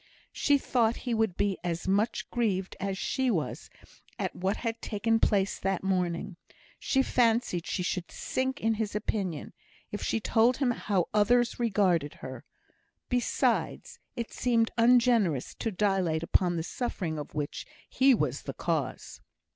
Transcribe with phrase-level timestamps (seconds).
[0.31, 3.69] She thought he would be as much grieved as she was
[4.17, 6.37] at what had taken place that morning;
[6.79, 9.53] she fancied she should sink in his opinion
[9.91, 12.43] if she told him how others regarded her;
[13.09, 19.21] besides, it seemed ungenerous to dilate upon the suffering of which he was the cause.